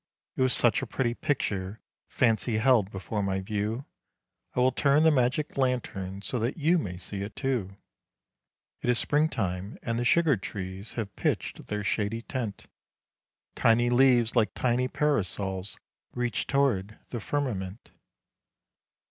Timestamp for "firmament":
17.19-17.91